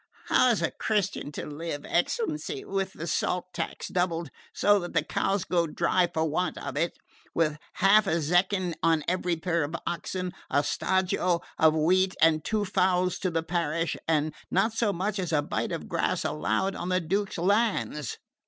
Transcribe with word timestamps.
"How 0.29 0.49
is 0.49 0.63
a 0.63 0.71
Christian 0.71 1.31
to 1.33 1.45
live, 1.45 1.85
excellency, 1.87 2.65
with 2.65 2.93
the 2.93 3.05
salt 3.05 3.45
tax 3.53 3.87
doubled, 3.87 4.31
so 4.51 4.79
that 4.79 4.93
the 4.93 5.03
cows 5.03 5.43
go 5.43 5.67
dry 5.67 6.09
for 6.11 6.27
want 6.27 6.57
of 6.57 6.75
it; 6.75 6.97
with 7.35 7.59
half 7.73 8.07
a 8.07 8.19
zecchin 8.19 8.73
on 8.81 9.03
every 9.07 9.35
pair 9.35 9.61
of 9.63 9.75
oxen, 9.85 10.31
a 10.49 10.63
stajo 10.63 11.41
of 11.59 11.75
wheat 11.75 12.15
and 12.19 12.43
two 12.43 12.65
fowls 12.65 13.19
to 13.19 13.29
the 13.29 13.43
parish, 13.43 13.95
and 14.07 14.33
not 14.49 14.73
so 14.73 14.91
much 14.91 15.19
as 15.19 15.31
a 15.31 15.43
bite 15.43 15.71
of 15.71 15.87
grass 15.87 16.25
allowed 16.25 16.73
on 16.75 16.89
the 16.89 16.99
Duke's 16.99 17.37
lands? 17.37 18.17